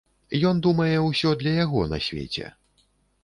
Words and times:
Ён 0.51 0.61
думае, 0.67 0.95
усё 1.09 1.33
для 1.43 1.53
яго 1.65 1.81
на 1.91 1.99
свеце. 2.07 2.47